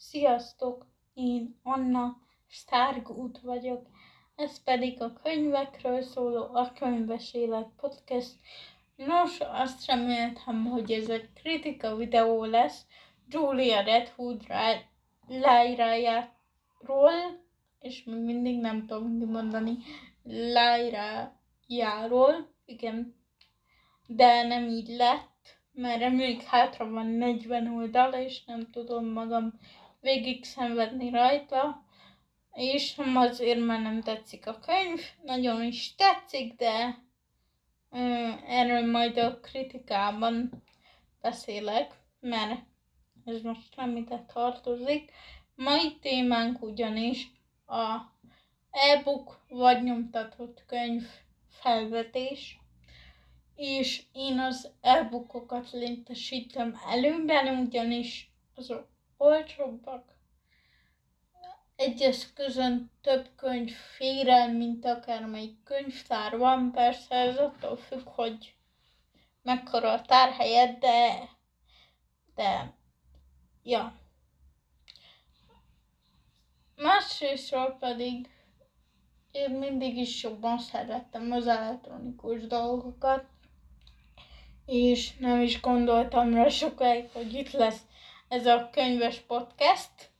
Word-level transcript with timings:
Sziasztok! 0.00 0.86
Én 1.14 1.60
Anna 1.62 2.16
Stárgút 2.46 3.40
vagyok, 3.40 3.86
ez 4.36 4.62
pedig 4.62 5.00
a 5.02 5.12
könyvekről 5.12 6.02
szóló 6.02 6.48
A 6.54 6.72
Könyves 6.72 7.34
Élet 7.34 7.68
Podcast. 7.76 8.34
Nos, 8.96 9.40
azt 9.40 9.86
reméltem, 9.86 10.64
hogy 10.64 10.92
ez 10.92 11.08
egy 11.08 11.32
kritika 11.32 11.96
videó 11.96 12.44
lesz 12.44 12.86
Julia 13.28 13.80
Redwood 13.80 14.42
Lyra-járól, 15.28 17.12
és 17.80 18.04
még 18.04 18.18
mindig 18.20 18.60
nem 18.60 18.86
tudom 18.86 19.18
kimondani, 19.18 19.76
Lyra-járól, 20.24 20.94
igen, 22.64 23.14
de 24.06 24.42
nem 24.42 24.68
így 24.68 24.88
lett, 24.88 25.58
mert 25.72 26.12
még 26.12 26.42
hátra 26.42 26.90
van 26.90 27.06
40 27.06 27.66
oldal, 27.66 28.12
és 28.12 28.44
nem 28.44 28.70
tudom 28.70 29.06
magam 29.06 29.58
végig 30.08 30.44
szenvedni 30.44 31.10
rajta, 31.10 31.84
és 32.52 33.00
azért, 33.14 33.60
mert 33.60 33.82
nem 33.82 34.00
tetszik 34.00 34.46
a 34.46 34.58
könyv, 34.58 35.00
nagyon 35.22 35.62
is 35.62 35.94
tetszik, 35.94 36.54
de 36.54 36.98
ö, 37.90 38.30
erről 38.46 38.90
majd 38.90 39.16
a 39.16 39.40
kritikában 39.40 40.62
beszélek, 41.20 41.94
mert 42.20 42.60
ez 43.24 43.42
most 43.42 43.76
nem 43.76 43.96
ide 43.96 44.24
tartozik. 44.32 45.12
Mai 45.54 45.98
témánk 46.00 46.62
ugyanis 46.62 47.30
a 47.66 47.96
e-book 48.70 49.44
vagy 49.48 49.82
nyomtatott 49.82 50.64
könyv 50.66 51.06
felvetés, 51.48 52.58
és 53.56 54.02
én 54.12 54.38
az 54.38 54.70
e-bookokat 54.80 55.70
létesítem 55.72 56.78
előben, 56.88 57.58
ugyanis 57.58 58.30
azok 58.54 58.96
olcsóbbak. 59.18 60.16
Egy 61.76 62.02
eszközön 62.02 62.90
több 63.00 63.28
könyv 63.36 63.70
fér 63.70 64.28
el, 64.28 64.52
mint 64.52 64.84
akármelyik 64.84 65.62
könyvtár 65.62 66.38
van, 66.38 66.72
persze 66.72 67.14
ez 67.14 67.36
attól 67.36 67.76
függ, 67.76 68.04
hogy 68.04 68.54
mekkora 69.42 69.92
a 69.92 70.02
tárhelyed, 70.02 70.78
de, 70.78 71.28
de, 72.34 72.74
ja. 73.62 73.98
Másrésztről 76.76 77.76
pedig 77.78 78.30
én 79.32 79.50
mindig 79.50 79.96
is 79.96 80.22
jobban 80.22 80.58
szerettem 80.58 81.32
az 81.32 81.46
elektronikus 81.46 82.46
dolgokat, 82.46 83.24
és 84.66 85.16
nem 85.16 85.40
is 85.40 85.60
gondoltam 85.60 86.34
rá 86.34 86.48
sokáig, 86.48 87.08
hogy 87.12 87.32
itt 87.34 87.50
lesz 87.50 87.80
ez 88.28 88.46
a 88.46 88.68
könyves 88.72 89.20
podcast, 89.20 90.10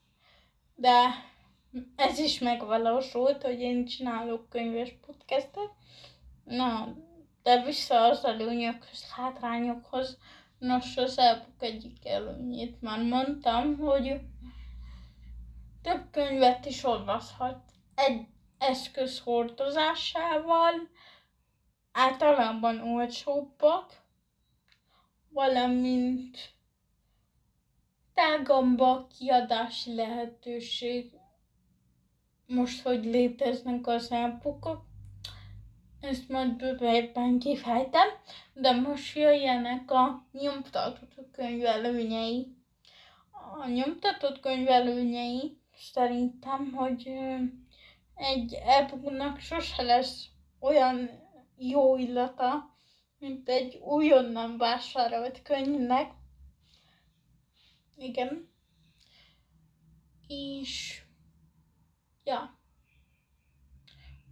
de 0.74 1.26
ez 1.96 2.18
is 2.18 2.38
megvalósult, 2.38 3.42
hogy 3.42 3.60
én 3.60 3.86
csinálok 3.86 4.48
könyves 4.48 4.94
podcastet. 5.06 5.70
Na, 6.44 6.96
de 7.42 7.62
vissza 7.62 8.02
az 8.02 8.24
előnyökhöz, 8.24 9.10
hátrányokhoz. 9.10 10.18
Nos, 10.58 10.96
az 10.96 11.18
elbuk 11.18 11.62
egyik 11.62 12.06
előnyét 12.06 12.80
már 12.80 13.02
mondtam, 13.02 13.78
hogy 13.78 14.20
több 15.82 16.10
könyvet 16.10 16.66
is 16.66 16.84
olvashat 16.84 17.60
egy 17.94 18.26
eszköz 18.58 19.20
hordozásával, 19.20 20.72
általában 21.92 22.80
olcsóbbak, 22.80 24.02
valamint 25.28 26.57
tágabb 28.18 28.80
a 28.80 29.06
kiadási 29.18 29.94
lehetőség. 29.94 31.10
Most, 32.46 32.82
hogy 32.82 33.04
léteznek 33.04 33.86
az 33.86 34.10
elpukok, 34.10 34.84
ezt 36.00 36.28
majd 36.28 36.56
bővebben 36.56 37.38
kifejtem, 37.38 38.08
de 38.54 38.72
most 38.72 39.16
jöjjenek 39.16 39.90
a 39.90 40.26
nyomtatott 40.32 41.30
könyv 41.32 41.64
előnyei. 41.64 42.56
A 43.58 43.68
nyomtatott 43.68 44.40
könyv 44.40 44.68
előnyei 44.68 45.58
szerintem, 45.76 46.72
hogy 46.72 47.12
egy 48.14 48.54
e 48.66 48.92
sose 49.38 49.82
lesz 49.82 50.26
olyan 50.60 51.10
jó 51.56 51.96
illata, 51.96 52.76
mint 53.18 53.48
egy 53.48 53.76
újonnan 53.76 54.56
vásárolt 54.56 55.42
könyvnek, 55.42 56.17
igen. 57.98 58.50
És 60.26 61.02
ja. 62.24 62.58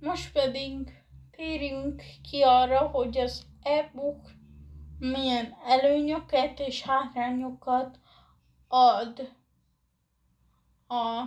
Most 0.01 0.33
pedig 0.33 1.05
térjünk 1.31 2.03
ki 2.31 2.43
arra, 2.43 2.79
hogy 2.79 3.19
az 3.19 3.47
e-book 3.63 4.31
milyen 4.99 5.57
előnyöket 5.65 6.61
és 6.61 6.83
hátrányokat 6.83 7.99
ad 8.69 9.33
a 10.89 11.25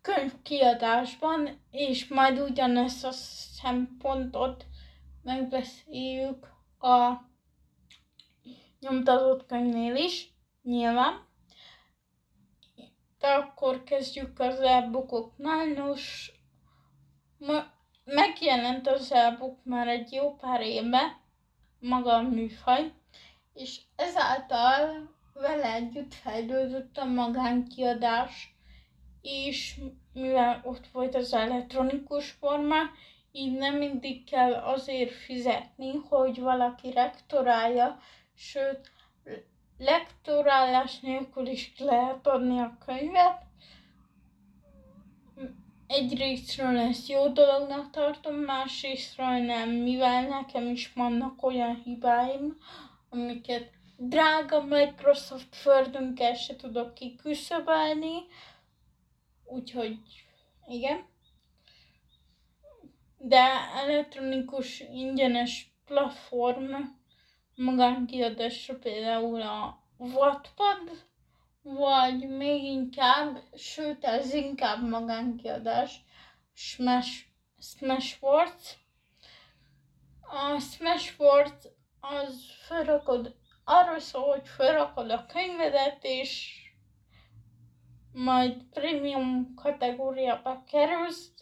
könyvkiadásban, 0.00 1.60
és 1.70 2.08
majd 2.08 2.38
ugyanezt 2.38 3.04
a 3.04 3.12
szempontot 3.12 4.66
megbeszéljük 5.22 6.46
a 6.78 7.29
nyomtatott 8.80 9.46
könyvnél 9.46 9.94
is, 9.96 10.32
nyilván. 10.62 11.28
De 13.18 13.28
akkor 13.28 13.82
kezdjük 13.82 14.38
az 14.38 14.60
e-bookoknál. 14.60 15.66
Nos, 15.66 16.32
ma 17.38 17.64
megjelent 18.04 18.88
az 18.88 19.12
e-book 19.12 19.64
már 19.64 19.88
egy 19.88 20.12
jó 20.12 20.34
pár 20.34 20.60
éve, 20.60 21.20
maga 21.80 22.14
a 22.14 22.22
műfaj, 22.22 22.92
és 23.54 23.80
ezáltal 23.96 25.10
vele 25.34 25.72
együtt 25.72 26.14
fejlődött 26.14 26.96
a 26.96 27.04
magánkiadás, 27.04 28.54
és 29.22 29.80
mivel 30.12 30.60
ott 30.64 30.86
volt 30.86 31.14
az 31.14 31.32
elektronikus 31.32 32.30
forma, 32.30 32.76
így 33.32 33.52
nem 33.52 33.74
mindig 33.74 34.30
kell 34.30 34.52
azért 34.54 35.12
fizetni, 35.12 35.92
hogy 36.08 36.40
valaki 36.40 36.90
rektorálja, 36.90 37.98
sőt, 38.40 38.90
lektorálás 39.78 41.00
nélkül 41.00 41.46
is 41.46 41.72
lehet 41.78 42.26
adni 42.26 42.58
a 42.58 42.76
könyvet. 42.84 43.42
Egyrésztről 45.86 46.78
ezt 46.78 47.08
jó 47.08 47.28
dolognak 47.28 47.90
tartom, 47.90 48.34
másrésztről 48.34 49.38
nem, 49.38 49.70
mivel 49.70 50.28
nekem 50.28 50.68
is 50.68 50.92
vannak 50.92 51.42
olyan 51.42 51.74
hibáim, 51.84 52.56
amiket 53.08 53.70
drága 53.96 54.64
Microsoft 54.64 55.56
földünkkel 55.56 56.34
se 56.34 56.56
tudok 56.56 56.94
kiküszöbölni, 56.94 58.16
úgyhogy 59.44 59.98
igen. 60.68 61.04
De 63.18 63.48
elektronikus 63.74 64.80
ingyenes 64.80 65.74
platform 65.86 66.74
magánkiadásra 67.60 68.74
például 68.78 69.42
a 69.42 69.82
Wattpad, 69.96 71.06
vagy 71.62 72.28
még 72.28 72.64
inkább, 72.64 73.42
sőt 73.56 74.04
ez 74.04 74.34
inkább 74.34 74.88
magánkiadás, 74.88 76.04
Smash, 76.52 77.24
Smashwords. 77.58 78.78
A 80.20 80.58
Smashwords 80.58 81.66
az 82.00 82.44
felrakod, 82.66 83.36
arról 83.64 83.98
szól, 83.98 84.28
hogy 84.28 84.48
felrakod 84.48 85.10
a 85.10 85.26
könyvedet, 85.26 85.98
és 86.02 86.54
majd 88.12 88.62
premium 88.70 89.54
kategóriába 89.54 90.64
kerülsz, 90.70 91.32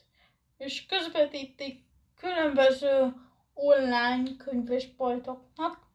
és 0.56 0.86
közvetítik 0.86 1.84
különböző 2.16 3.14
online 3.54 4.36
könyvesboltoknak, 4.36 5.87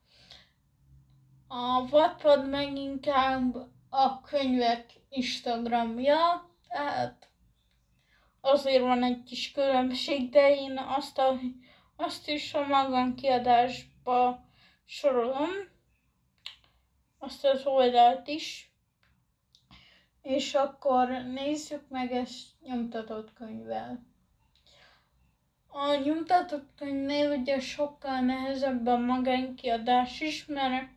a 1.55 1.87
Wattpad 1.91 2.49
meg 2.49 2.77
inkább 2.77 3.55
a 3.89 4.21
könyvek 4.21 4.85
Instagramja, 5.09 6.49
tehát 6.67 7.29
azért 8.41 8.81
van 8.81 9.03
egy 9.03 9.23
kis 9.23 9.51
különbség, 9.51 10.29
de 10.29 10.55
én 10.55 10.77
azt, 10.77 11.17
a, 11.17 11.39
azt 11.95 12.29
is 12.29 12.53
a 12.53 12.67
magánkiadásba 12.67 14.45
sorolom, 14.85 15.49
azt 17.17 17.45
az 17.45 17.65
oldalt 17.65 18.27
is, 18.27 18.71
és 20.21 20.53
akkor 20.53 21.09
nézzük 21.09 21.89
meg 21.89 22.11
ezt 22.11 22.47
nyomtatott 22.61 23.33
könyvvel. 23.33 24.05
A 25.67 25.95
nyomtatott 25.95 26.75
könyvnél 26.75 27.31
ugye 27.31 27.59
sokkal 27.59 28.19
nehezebb 28.19 28.85
a 28.85 28.97
magánkiadás 28.97 30.21
is, 30.21 30.45
mert 30.45 30.92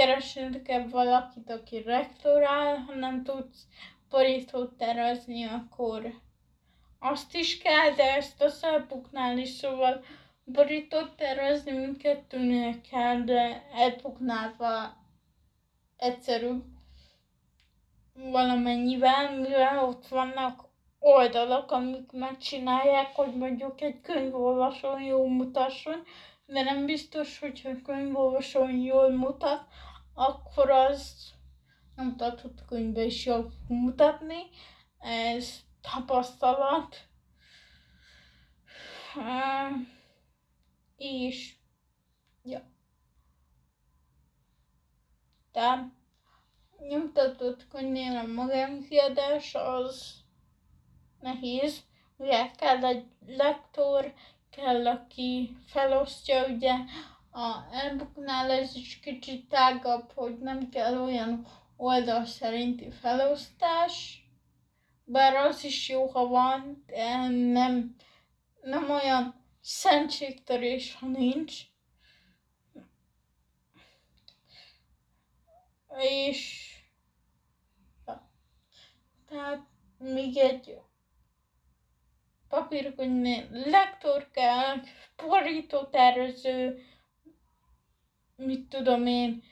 keresned 0.00 0.62
kell 0.62 0.88
valakit, 0.88 1.50
aki 1.50 1.82
rektorál, 1.82 2.76
ha 2.76 2.94
nem 2.94 3.22
tudsz 3.22 3.66
borítót 4.10 4.72
tervezni, 4.72 5.44
akkor 5.44 6.14
azt 6.98 7.34
is 7.34 7.58
kell, 7.58 7.90
de 7.90 8.16
ezt 8.16 8.42
a 8.42 8.48
szelpuknál 8.48 9.38
is, 9.38 9.48
szóval 9.48 10.04
borítót 10.44 11.16
tervezni 11.16 11.70
mindkettőnél 11.72 12.80
kell, 12.90 13.20
de 13.20 13.62
elpuknálva 13.74 14.96
egyszerűbb 15.96 16.64
valamennyivel, 18.14 19.38
mivel 19.40 19.84
ott 19.84 20.08
vannak 20.08 20.64
oldalak, 20.98 21.70
amik 21.70 22.12
megcsinálják, 22.12 23.14
hogy 23.14 23.34
mondjuk 23.36 23.80
egy 23.80 24.00
könyvolvasón 24.00 25.02
jól 25.02 25.28
mutasson, 25.28 26.02
de 26.46 26.62
nem 26.62 26.86
biztos, 26.86 27.38
hogyha 27.38 27.70
könyvolvasón 27.84 28.70
jól 28.70 29.10
mutat, 29.10 29.64
akkor 30.20 30.70
az 30.70 31.32
nem 31.94 32.06
mutatott 32.06 32.64
könyvbe 32.64 33.02
is 33.02 33.26
jól 33.26 33.52
mutatni. 33.68 34.42
Ez 34.98 35.60
tapasztalat. 35.80 36.96
És 40.96 41.54
ja. 42.42 42.62
De 45.52 45.92
nyomtatott 46.88 47.68
könyvnél 47.68 48.16
a 48.16 48.26
magánkiadás 48.26 49.54
az 49.54 50.14
nehéz, 51.20 51.82
ugye 52.16 52.50
kell 52.50 52.84
egy 52.84 53.04
lektor, 53.26 54.14
kell, 54.50 54.88
aki 54.88 55.56
felosztja, 55.66 56.46
ugye 56.46 56.74
a 57.30 57.66
e 57.72 57.96
ez 58.50 58.74
is 58.74 59.00
kicsit 59.00 59.48
tágabb, 59.48 60.12
hogy 60.14 60.38
nem 60.38 60.68
kell 60.68 60.98
olyan 61.02 61.46
oldal 61.76 62.24
szerinti 62.24 62.90
felosztás, 62.90 64.24
bár 65.04 65.34
az 65.34 65.64
is 65.64 65.88
jó, 65.88 66.06
ha 66.06 66.26
van, 66.26 66.84
de 66.86 67.28
nem, 67.28 67.96
nem 68.62 68.90
olyan 68.90 69.44
szentségtörés, 69.60 70.94
ha 70.94 71.06
nincs. 71.06 71.54
És 75.98 76.68
tehát 79.28 79.66
még 79.98 80.36
egy 80.36 80.78
papírkönyvnél 82.48 83.48
lektor 83.50 84.30
kell, 84.30 84.76
tervező, 85.90 86.82
mit 88.44 88.68
tudom 88.68 89.06
én, 89.06 89.42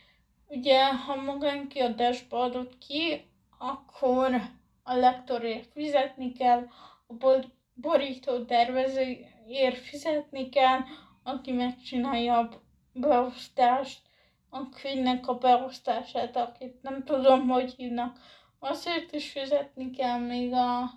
ugye, 0.48 0.94
ha 0.94 1.14
magánkiadásba 1.14 2.38
adott 2.38 2.78
ki, 2.78 3.24
akkor 3.58 4.34
a 4.82 4.94
lektorért 4.94 5.72
fizetni 5.72 6.32
kell, 6.32 6.66
a 7.06 7.40
borító 7.74 8.44
tervezőért 8.44 9.76
fizetni 9.76 10.48
kell, 10.48 10.78
aki 11.22 11.52
megcsinálja 11.52 12.38
a 12.38 12.48
beosztást, 12.92 14.00
a 14.50 14.68
könyvnek 14.68 15.28
a 15.28 15.38
beosztását, 15.38 16.36
akit 16.36 16.82
nem 16.82 17.04
tudom, 17.04 17.48
hogy 17.48 17.74
hívnak. 17.74 18.18
Azért 18.58 19.12
is 19.12 19.30
fizetni 19.30 19.90
kell 19.90 20.18
még 20.18 20.52
a 20.52 20.90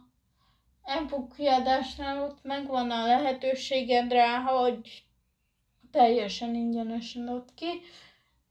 e-book 0.83 1.35
kiadásnál, 1.35 2.23
ott 2.23 2.39
megvan 2.43 2.91
a 2.91 3.05
lehetőséged 3.05 4.11
rá, 4.11 4.39
hogy 4.39 5.03
teljesen 5.91 6.55
ingyenesen 6.55 7.27
ott 7.27 7.53
ki, 7.53 7.81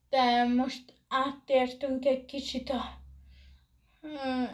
de 0.09 0.45
most 0.45 0.95
áttértünk 1.09 2.05
egy 2.05 2.25
kicsit 2.25 2.71
a 2.71 2.99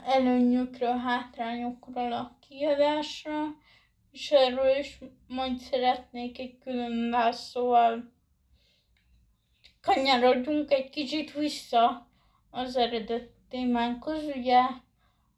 előnyökről, 0.05 0.97
hátrányokról 0.97 2.13
a 2.13 2.39
kiadásra, 2.49 3.45
és 4.11 4.31
erről 4.31 4.77
is 4.79 4.99
majd 5.27 5.59
szeretnék 5.59 6.39
egy 6.39 6.59
külön 6.59 7.11
válaszóval 7.11 8.13
kanyarodjunk 9.81 10.71
egy 10.71 10.91
kicsit 10.91 11.33
vissza 11.33 12.09
az 12.51 12.77
eredet 12.77 13.29
témánkhoz. 13.49 14.23
Ugye 14.25 14.61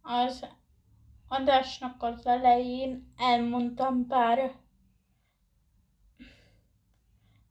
az 0.03 0.47
adásnak 1.29 2.03
az 2.03 2.27
elején 2.27 3.13
elmondtam 3.17 4.07
pár 4.07 4.53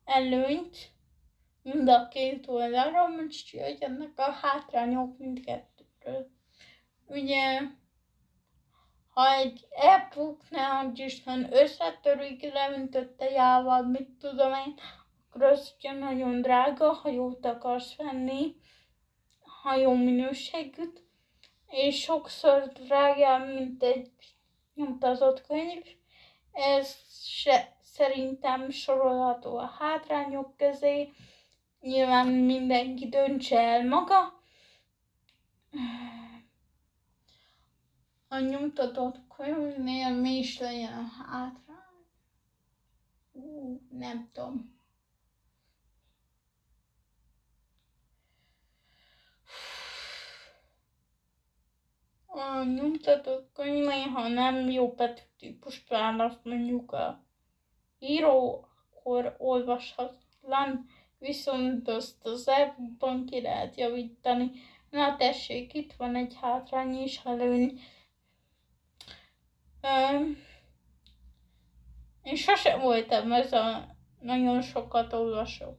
előnyt 0.07 0.92
mind 1.62 1.89
a 1.89 2.07
két 2.07 2.48
oldalról, 2.48 3.07
most 3.07 3.54
jöjjenek 3.54 4.13
a 4.15 4.31
hátrányok 4.31 5.18
mindkettőről. 5.18 6.27
Ugye, 7.07 7.62
ha 9.09 9.33
egy 9.33 9.68
ne 10.50 10.68
adj 10.68 11.04
Isten 11.04 11.54
összetörik 11.54 12.54
leüntött 12.54 13.18
tejával, 13.18 13.83
mit 13.83 14.09
tudom 14.09 14.54
én, 14.54 14.74
akkor 15.27 15.44
az 15.44 15.74
ugye 15.77 15.92
nagyon 15.92 16.42
drága, 16.42 16.92
ha 16.92 17.09
jót 17.09 17.45
akarsz 17.45 17.95
venni, 17.95 18.56
ha 19.62 19.75
jó 19.75 19.94
minőségűt, 19.94 21.04
és 21.68 22.01
sokszor 22.01 22.68
drágább, 22.68 23.54
mint 23.54 23.83
egy 23.83 24.12
nyomtatott 24.74 25.48
könyv. 25.48 25.86
Ez 26.51 26.95
se, 27.24 27.76
szerintem 27.97 28.69
sorolható 28.69 29.57
a 29.57 29.65
hátrányok 29.65 30.57
közé. 30.57 31.11
Nyilván 31.79 32.27
mindenki 32.27 33.09
döntse 33.09 33.59
el 33.59 33.88
maga. 33.88 34.41
A 38.27 38.39
nyomtatott 38.39 39.15
könyvnél 39.38 40.15
mi 40.15 40.38
is 40.38 40.59
legyen 40.59 40.94
a 40.94 41.23
hátrány? 41.23 42.05
Ú, 43.31 43.81
nem 43.89 44.29
tudom. 44.33 44.75
a 52.27 52.63
nyomtatott 52.63 53.51
könyvei, 53.53 54.01
ha 54.01 54.27
nem 54.27 54.69
jó 54.69 54.95
típust 55.38 55.89
választ 55.89 56.44
mondjuk 56.44 56.91
a 56.91 57.26
író, 57.99 58.67
akkor 58.91 59.35
olvashatlan, 59.38 60.85
viszont 61.19 61.88
azt 61.88 62.25
az 62.25 62.47
e 62.47 62.75
ki 63.25 63.41
lehet 63.41 63.75
javítani. 63.75 64.51
Na 64.89 65.15
tessék, 65.15 65.73
itt 65.73 65.94
van 65.94 66.15
egy 66.15 66.35
hátrány 66.41 66.95
és 66.95 67.19
előny. 67.23 67.80
én 72.23 72.35
sosem 72.35 72.80
voltam 72.80 73.31
ez 73.31 73.54
a 73.54 73.95
nagyon 74.19 74.61
sokat 74.61 75.13
olvasok 75.13 75.77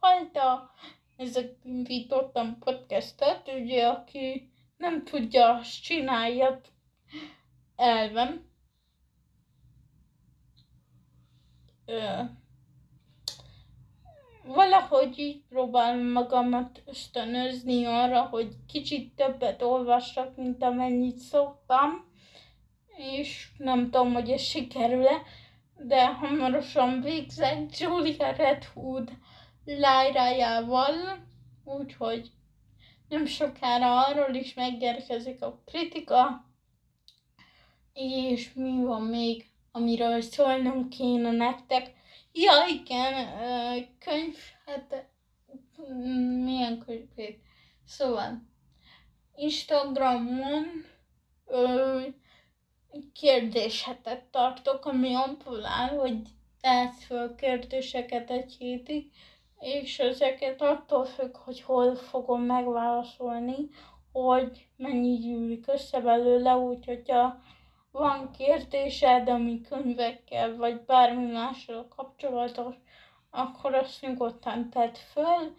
fajta. 0.00 0.70
Ezek 1.16 1.56
indítottam 1.62 2.58
podcastet, 2.58 3.48
ugye, 3.48 3.86
aki 3.86 4.50
nem 4.76 5.04
tudja, 5.04 5.54
azt 5.54 5.82
csinálja 5.82 6.60
elvem. 7.76 8.47
Ö, 11.88 12.22
valahogy 14.44 15.18
így 15.18 15.42
próbálom 15.48 16.10
magamat 16.10 16.82
ösztönözni 16.86 17.84
arra, 17.84 18.22
hogy 18.22 18.56
kicsit 18.66 19.14
többet 19.14 19.62
olvassak, 19.62 20.36
mint 20.36 20.62
amennyit 20.62 21.16
szoktam, 21.16 22.04
és 22.96 23.50
nem 23.58 23.90
tudom, 23.90 24.12
hogy 24.12 24.30
ez 24.30 24.40
sikerül-e, 24.40 25.22
de 25.76 26.06
hamarosan 26.06 27.00
végzek 27.00 27.78
Julia 27.78 28.32
Redwood 28.32 29.10
lájrájával, 29.64 30.94
úgyhogy 31.64 32.30
nem 33.08 33.26
sokára 33.26 34.04
arról 34.06 34.34
is 34.34 34.54
megérkezik 34.54 35.42
a 35.42 35.62
kritika, 35.64 36.44
és 37.92 38.52
mi 38.54 38.84
van 38.84 39.02
még, 39.02 39.47
amiről 39.72 40.20
szólnunk 40.20 40.88
kéne 40.88 41.30
nektek. 41.30 41.92
Ja, 42.32 42.52
igen, 42.68 43.28
könyv, 43.98 44.36
hát 44.66 45.06
milyen 46.44 46.82
könyv? 46.86 47.36
Szóval, 47.84 48.42
Instagramon 49.36 50.84
ö, 51.46 52.00
kérdéshetet 53.12 54.24
tartok, 54.24 54.84
ami 54.84 55.14
abból 55.14 55.66
áll, 55.66 55.96
hogy 55.98 56.16
tehetsz 56.60 57.04
föl 57.04 57.34
kérdéseket 57.34 58.30
egy 58.30 58.56
hétig, 58.58 59.10
és 59.58 59.98
ezeket 59.98 60.62
attól 60.62 61.04
függ, 61.04 61.36
hogy 61.36 61.60
hol 61.60 61.94
fogom 61.94 62.42
megválaszolni, 62.42 63.68
hogy 64.12 64.66
mennyi 64.76 65.18
gyűlik 65.18 65.64
össze 65.66 66.00
belőle, 66.00 66.56
úgyhogy 66.56 67.10
ha 67.10 67.40
van 67.90 68.30
kérdésed, 68.30 69.28
ami 69.28 69.60
könyvekkel, 69.60 70.56
vagy 70.56 70.84
bármi 70.84 71.32
mással 71.32 71.88
kapcsolatos, 71.88 72.74
akkor 73.30 73.74
azt 73.74 74.00
nyugodtan 74.00 74.70
tedd 74.70 74.94
föl, 74.94 75.56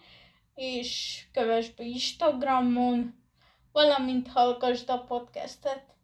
és 0.56 1.24
kövess 1.34 1.70
be 1.70 1.84
Instagramon, 1.84 3.24
valamint 3.72 4.28
hallgassd 4.28 4.90
a 4.90 5.04
podcastet. 5.04 5.96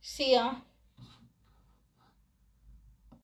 Szia! 0.00 0.66